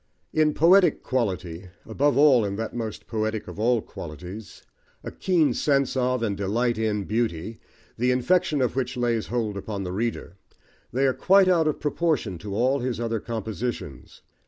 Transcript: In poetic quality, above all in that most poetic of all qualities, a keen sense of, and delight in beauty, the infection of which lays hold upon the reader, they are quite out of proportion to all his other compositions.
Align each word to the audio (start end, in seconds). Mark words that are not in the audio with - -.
In 0.33 0.55
poetic 0.55 1.03
quality, 1.03 1.67
above 1.85 2.17
all 2.17 2.43
in 2.43 2.55
that 2.55 2.73
most 2.73 3.05
poetic 3.05 3.47
of 3.47 3.59
all 3.59 3.83
qualities, 3.83 4.63
a 5.03 5.11
keen 5.11 5.53
sense 5.53 5.95
of, 5.95 6.23
and 6.23 6.35
delight 6.35 6.79
in 6.79 7.03
beauty, 7.03 7.59
the 7.99 8.09
infection 8.09 8.63
of 8.63 8.75
which 8.75 8.97
lays 8.97 9.27
hold 9.27 9.55
upon 9.55 9.83
the 9.83 9.91
reader, 9.93 10.37
they 10.91 11.05
are 11.05 11.13
quite 11.13 11.47
out 11.47 11.67
of 11.67 11.79
proportion 11.79 12.39
to 12.39 12.55
all 12.55 12.79
his 12.79 12.99
other 12.99 13.19
compositions. 13.19 14.23